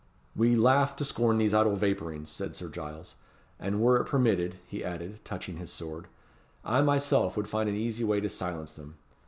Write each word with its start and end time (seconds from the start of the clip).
"We 0.35 0.55
laugh 0.55 0.95
to 0.95 1.05
scorn 1.05 1.37
these 1.37 1.53
idle 1.53 1.75
vapourings," 1.75 2.27
said 2.27 2.55
Sir 2.55 2.69
Giles; 2.69 3.13
"and 3.59 3.79
were 3.79 3.97
it 4.01 4.07
permitted," 4.07 4.55
he 4.65 4.83
added, 4.83 5.19
touching 5.23 5.57
his 5.57 5.71
sword, 5.71 6.07
"I 6.65 6.81
myself 6.81 7.37
would 7.37 7.47
find 7.47 7.69
an 7.69 7.75
easy 7.75 8.03
way 8.03 8.19
to 8.19 8.27
silence 8.29 8.73
them. 8.73 8.95